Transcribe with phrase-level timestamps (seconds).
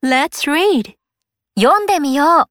[0.00, 0.94] Let's read.
[1.58, 2.46] 読んでみよう。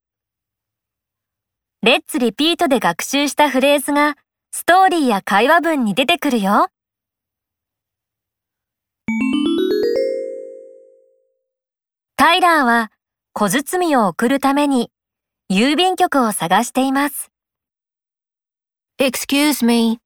[1.82, 4.18] レッツリピートで学習したフレーズが
[4.52, 6.68] ストーリーや会話文に出てくるよ。
[12.18, 12.92] タイラーは
[13.32, 14.92] 小包を送るために
[15.50, 17.32] 郵便局を探しています。
[19.00, 20.02] Excuse me.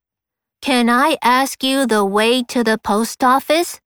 [0.64, 3.82] Can I ask you the way to the post office?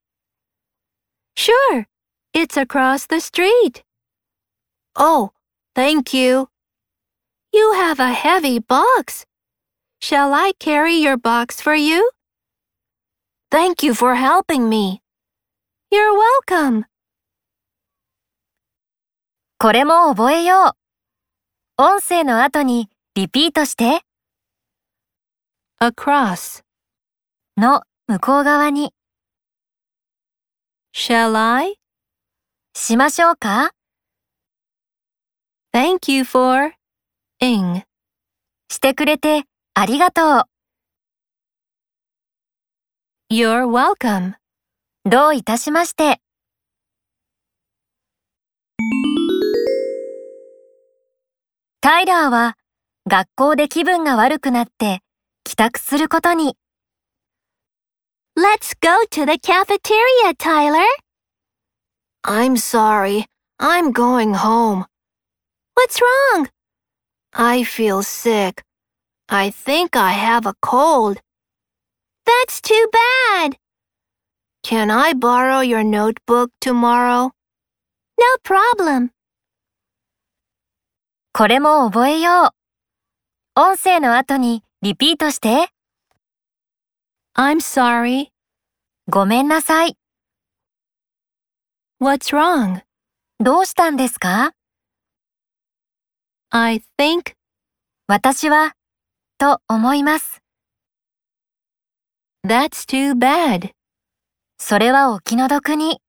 [1.38, 1.86] Sure.
[2.35, 3.83] It's across the street.
[4.97, 5.31] Oh,
[5.75, 6.49] thank you.
[7.53, 9.27] You have a heavy box.
[10.01, 12.11] Shall I carry your box for you?
[13.51, 15.03] Thank you for helping me.
[15.93, 16.85] You're welcome.
[19.59, 20.77] これも覚えよ
[21.79, 21.83] う。
[21.83, 24.03] 音声の後にリピートして。
[25.81, 26.63] Across.
[27.57, 28.95] の向こう側に
[30.95, 31.77] Shall I?
[32.78, 33.72] しましょうか
[35.74, 36.74] Thank you for.
[37.42, 37.84] ing.
[38.70, 40.44] してくれてありがとう。
[43.34, 44.34] You're welcome.
[45.10, 46.20] どういたしまして。
[51.80, 52.56] タイラーは
[53.08, 55.00] 学校で気分が悪くなって
[55.46, 56.58] 帰宅することに。
[58.38, 61.05] Let's go to the cafeteria, Tyler.
[62.25, 63.27] I'm sorry.
[63.59, 64.87] I'm going home.
[65.75, 66.49] What's wrong?
[67.33, 68.63] I feel sick.
[69.29, 71.21] I think I have a cold.
[72.27, 73.57] That's too bad.
[74.63, 77.33] Can I borrow your notebook tomorrow?
[78.19, 79.11] No problem.
[81.33, 82.53] これも覚えよ
[83.57, 83.61] う。
[83.61, 85.69] 音声の後にリピートして。
[87.37, 88.29] I'm sorry.
[89.09, 89.97] ごめんなさい。
[92.06, 92.84] What's wrong?
[93.40, 94.52] どうしたんですか
[96.52, 97.34] ?I think
[98.06, 98.74] 私は
[99.40, 100.40] と思います。
[102.46, 103.72] That's too bad
[104.60, 106.00] それはお気の毒に。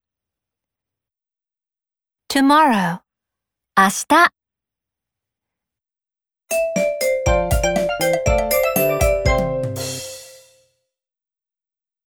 [2.31, 2.99] tomorrow
[3.75, 4.31] 明日